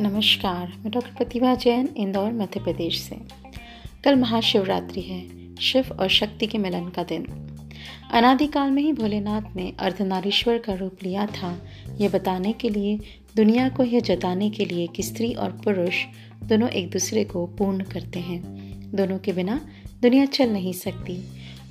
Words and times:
नमस्कार, 0.00 0.68
मैं 0.68 0.90
डॉक्टर 0.90 1.10
प्रतिभा 1.10 1.54
जैन, 1.54 1.88
इंदौर, 1.96 2.32
मध्य 2.32 2.60
प्रदेश 2.60 3.00
से। 3.00 3.16
कल 4.04 4.16
महाशिवरात्रि 4.16 5.00
है, 5.00 5.56
शिव 5.56 5.86
और 6.00 6.08
शक्ति 6.08 6.46
के 6.46 6.58
मिलन 6.58 6.88
का 6.88 7.02
दिन। 7.02 7.26
अनादिकाल 8.12 8.70
में 8.70 8.82
ही 8.82 8.92
भोलेनाथ 8.92 9.56
ने 9.56 9.72
अर्धनारीश्वर 9.78 10.58
का 10.58 10.74
रूप 10.74 10.96
लिया 11.02 11.26
था। 11.26 11.64
ये 12.00 12.08
बताने 12.08 12.52
के 12.52 12.68
लिए, 12.68 13.00
दुनिया 13.36 13.68
को 13.68 13.84
यह 13.84 14.00
जताने 14.00 14.50
के 14.50 14.64
लिए 14.64 14.86
कि 14.86 15.02
स्त्री 15.02 15.34
और 15.34 15.50
पुरुष 15.50 16.04
दोनों 16.44 16.68
एक 16.68 16.90
दूसरे 16.90 17.24
को 17.24 17.46
पूर्ण 17.46 17.82
करते 17.82 18.18
हैं। 18.18 18.42
दोनों 18.94 19.18
के 19.18 19.32
बिना 19.32 19.68
दुनिया 20.02 20.24
चल 20.24 20.50
नहीं 20.50 20.72
सकती। 20.72 21.24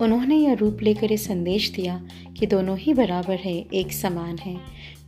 उन्होंने 0.00 0.36
यह 0.36 0.52
रूप 0.52 0.78
लेकर 0.82 1.10
ये 1.10 1.16
संदेश 1.16 1.70
दिया 1.70 2.06
कि 2.38 2.46
दोनों 2.46 2.78
ही 2.78 2.94
बराबर 2.94 3.36
है, 3.36 3.66
एक 3.74 3.92
समान 3.92 4.38
है। 4.38 4.56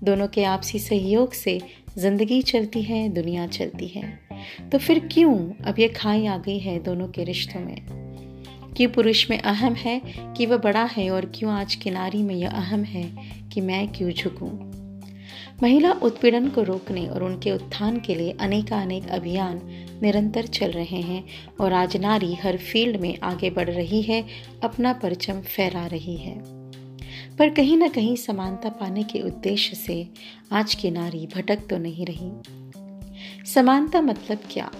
दोनों 0.05 0.29
के 0.29 0.45
आपसी 0.45 0.79
सहयोग 0.79 1.33
से 1.33 1.84
ज़िंदगी 1.99 2.43
चलती 2.43 2.83
है, 2.83 3.09
दुनिया 3.09 3.47
चलती 3.47 3.89
है। 3.89 4.21
तो 4.73 4.79
फिर 4.79 5.09
क्यों 5.13 5.65
अब 5.65 5.79
ये 5.79 5.89
खाई 5.89 6.27
आ 6.27 6.39
गई 6.39 6.59
है 6.59 6.79
दोनों 6.79 7.09
के 7.09 7.25
रिश्तों 7.25 7.61
में? 7.61 7.77
क्यों 8.77 8.91
पुरुष 8.91 9.31
में 9.31 9.39
अहम 9.39 9.75
है 9.75 10.03
कि 10.37 10.47
वह 10.47 10.57
बड़ा 10.57 10.85
है 10.85 11.11
और 11.11 11.33
क्यों 11.35 11.53
आज 11.53 11.75
की 11.75 11.91
नारी 11.91 12.23
में 12.23 12.35
यह 12.35 12.51
अहम 12.51 12.85
है 12.85 13.13
कि 13.49 13.61
मैं 13.61 13.89
क्यों 13.89 14.11
झुकूं? 14.11 14.51
महिला 15.63 15.93
उत्पीड़न 15.93 16.49
को 16.49 16.63
रोकने 16.63 17.07
और 17.07 17.23
उनके 17.23 17.51
उत्थान 17.51 18.01
के 18.01 18.15
लिए 18.15 18.37
अनेकानेक 18.41 19.09
अभियान 19.09 19.61
निरंतर 20.03 20.47
चल 20.47 20.71
रहे 20.71 21.01
हैं 21.01 21.25
और 21.61 21.73
आज 21.73 21.97
नारी 21.97 22.35
हर 22.35 22.57
फ़ील्ड 22.57 22.97
में 22.97 23.19
आगे 23.23 23.51
बढ़ 23.51 23.71
रही 23.71 24.03
है, 24.03 24.25
अपना 24.65 24.93
परचम 24.93 25.41
फहरा 25.41 25.87
रही 25.87 26.17
है। 26.17 26.64
पर 27.39 27.51
कहीं 27.51 27.77
ना 27.77 27.89
कहीं 27.89 28.17
समानता 28.17 28.69
पाने 28.69 29.03
के 29.03 29.21
उद्देश्य 29.21 29.77
से 29.77 30.09
आज 30.53 30.75
की 30.75 30.91
नारी 30.91 31.27
भटक 31.27 31.57
तो 31.71 31.79
नहीं 31.79 32.07
रही। 32.07 32.31
समानता 33.45 34.01
मतलब 34.01 34.39
क्या? 34.51 34.71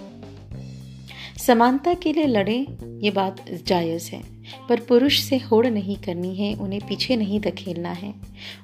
समानता 1.37 1.93
के 1.93 2.13
लिए 2.13 2.25
लड़े, 2.25 2.67
ये 2.83 3.11
बात 3.11 3.49
जायज़ 3.49 4.11
है, 4.11 4.23
पर 4.69 4.79
पुरुष 4.79 5.19
से 5.19 5.37
होड़ 5.37 5.67
नहीं 5.67 5.97
करनी 5.97 6.35
है, 6.35 6.55
उन्हें 6.55 6.81
पीछे 6.87 7.15
नहीं 7.15 7.39
धकेलना 7.39 7.91
है, 7.91 8.13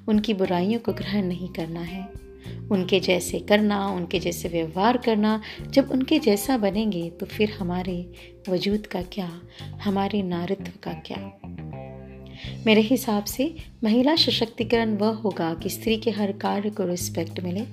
उनकी 0.07 0.33
बुराइयों 0.33 0.79
को 0.79 0.93
ग्रहण 0.93 1.25
नहीं 1.25 1.49
करना 1.49 1.79
है। 1.79 2.09
उनके 2.71 2.99
जैसे 2.99 3.39
करना, 3.39 3.87
उनके 3.87 4.19
जैसे 4.19 4.49
व्यवहार 4.49 4.97
करना, 4.97 5.41
जब 5.69 5.91
उनके 5.91 6.19
जैसा 6.19 6.57
बनेंगे 6.57 7.09
तो 7.09 7.25
फिर 7.25 7.51
हमारे 7.51 8.11
वजूद 8.49 8.87
का 8.87 9.01
क्या, 9.01 9.41
हमारे 9.83 10.21
नारित्व 10.21 10.71
का 10.83 10.93
क्या? 10.93 11.31
मेरे 12.65 12.81
हिसाब 12.81 13.23
से 13.23 13.55
महिला 13.83 14.15
सशक्तिकरण 14.15 14.95
वह 14.97 15.09
होगा 15.09 15.53
कि 15.53 15.69
स्त्री 15.69 15.97
के 15.97 16.11
हर 16.11 16.31
कार्य 16.31 16.69
को 16.69 16.85
रिस्पेक्ट 16.85 17.39
मिले, 17.39 17.63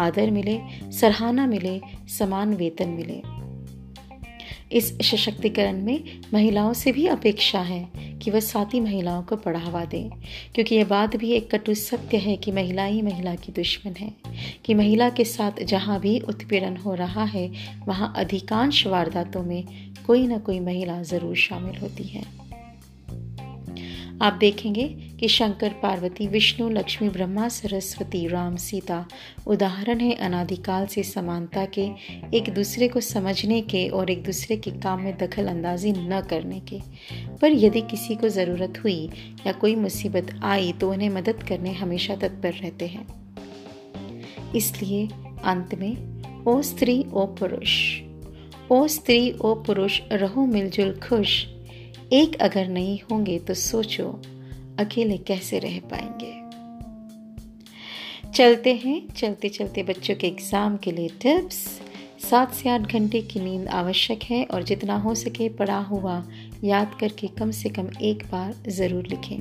आदर 0.00 0.30
मिले, 0.30 0.60
सराहना 0.90 1.46
मिले, 1.46 1.80
समान 2.18 2.54
वेतन 2.54 2.88
मिले। 2.88 3.22
इस 4.76 4.98
सशक्तिकरण 4.98 5.82
में 5.82 6.20
महिलाओं 6.34 6.72
से 6.72 6.92
भी 6.92 7.06
अपेक्षा 7.06 7.60
है 7.60 7.92
कि 8.22 8.30
वह 8.30 8.40
साथी 8.40 8.80
महिलाओं 8.80 9.22
को 9.22 9.36
बढ़ावा 9.36 9.84
दें, 9.84 10.10
क्योंकि 10.54 10.74
यह 10.74 10.84
बात 10.84 11.16
भी 11.16 11.32
एक 11.32 11.54
कटु 11.54 11.74
सत्य 11.74 12.16
है 12.16 12.36
कि 12.36 12.52
महिला 12.52 12.84
ही 12.84 13.02
महिला 13.02 13.34
की 13.34 13.52
दुश्मन 13.52 13.92
है, 13.92 14.12
कि 14.64 14.74
महिला 14.74 15.10
के 15.10 15.24
साथ 15.24 15.62
जहाँ 15.62 16.00
भी 16.00 16.20
उत्पीड़न 16.20 16.76
हो 16.76 16.94
रहा 16.94 17.24
है, 17.24 17.50
वहाँ 17.86 18.12
अधिकांश 18.16 18.86
वारदातों 18.86 19.42
में 19.42 19.64
कोई 20.06 20.26
ना 20.26 20.38
कोई 20.38 20.60
महिला 20.60 21.02
ज़रूर 21.02 21.36
शामिल 21.36 21.76
होती 21.76 22.04
है। 22.04 22.39
आप 24.20 24.32
देखेंगे 24.32 24.84
कि 25.20 25.28
शंकर 25.28 25.68
पार्वती, 25.68 26.26
विष्णु, 26.26 26.68
लक्ष्मी, 26.68 27.08
ब्रह्मा, 27.08 27.48
सरस्वती, 27.48 28.28
राम, 28.28 28.56
सीता, 28.56 29.06
उदाहरण 29.46 30.00
है 30.00 30.14
अनादिकाल 30.14 30.86
से 30.86 31.02
समानता 31.02 31.64
के, 31.64 31.90
एक 32.34 32.54
दूसरे 32.54 32.88
को 32.88 33.00
समझने 33.00 33.60
के 33.60 33.88
और 33.88 34.10
एक 34.10 34.24
दूसरे 34.24 34.56
के 34.56 34.70
काम 34.70 35.00
में 35.00 35.18
दखल 35.18 35.46
अंदाजी 35.46 35.92
न 35.92 36.20
करने 36.30 36.60
के। 36.60 36.78
पर 37.42 37.52
यदि 37.52 37.80
किसी 37.80 38.14
को 38.14 38.28
ज़रूरत 38.28 38.74
हुई 38.84 39.10
या 39.46 39.52
कोई 39.52 39.76
मुसीबत 39.76 40.40
आई 40.42 40.72
तो 40.72 40.92
उन्हें 40.92 41.10
मदद 41.10 41.42
करने 41.42 41.72
हमेशा 41.72 42.16
तत्पर 42.16 42.52
रहते 42.52 42.86
हैं। 42.86 43.06
इसलिए 44.56 45.08
अंत 45.44 45.74
में, 45.74 46.20
ओ 46.44 46.62
स्त्री, 46.62 47.04
ओ 47.12 47.26
पुरुष। 47.26 48.00
ओ 48.70 48.86
स्त्री, 48.86 49.32
ओ 49.32 49.54
पुरुष, 49.54 50.00
रहो 50.12 50.46
मिलजुल 50.46 51.00
खुश। 51.08 51.46
एक 52.12 52.34
अगर 52.40 52.68
नहीं 52.68 52.98
होंगे 53.10 53.38
तो 53.38 53.54
सोचो, 53.54 54.20
अकेले 54.78 55.16
कैसे 55.18 55.58
रह 55.58 55.78
पाएँगे? 55.80 56.32
चलते 58.30 58.74
हैं, 58.74 59.08
चलते 59.08 59.48
चलते 59.48 59.82
बच्चों 59.82 60.14
के 60.14 60.26
एग्ज़ाम 60.26 60.76
के 60.76 60.92
लिए 60.92 61.08
टिप्स 61.08 61.56
सात 62.30 62.52
से 62.54 62.68
आठ 62.68 62.92
घंटे 62.92 63.20
की 63.22 63.40
नींद 63.40 63.68
आवश्यक 63.68 64.22
है 64.22 64.44
और 64.44 64.62
जितना 64.62 64.96
हो 64.96 65.14
सके 65.14 65.48
पढ़ा 65.48 65.78
हुआ, 65.78 66.24
याद 66.64 66.96
करके 67.00 67.26
कम 67.26 67.50
से 67.50 67.68
कम 67.68 67.88
एक 68.02 68.24
बार 68.32 68.70
ज़रूर 68.70 69.06
लिखें। 69.06 69.38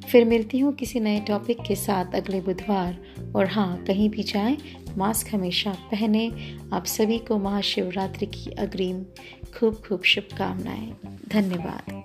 फिर 0.00 0.24
मिलती 0.24 0.58
हूँ 0.58 0.72
किसी 0.74 1.00
नए 1.00 1.20
टॉपिक 1.20 1.58
के 1.60 1.74
साथ 1.74 2.14
अगले 2.14 2.40
बुधवार 2.40 2.96
और 3.36 3.46
हाँ 3.46 3.84
कहीं 3.84 4.10
भी 4.10 4.22
जाएँ, 4.22 4.56
मास्क 4.98 5.34
हमेशा 5.34 5.70
पहने। 5.70 6.32
आप 6.72 6.84
सभी 6.84 7.18
को 7.18 7.38
महाशिवरात्रि 7.38 8.26
की 8.26 8.50
अग्रिम 8.50 9.02
खूब 9.58 9.82
खूब 9.88 10.02
शुभकामनाएँ। 10.02 10.96
धन्यवाद। 11.28 11.97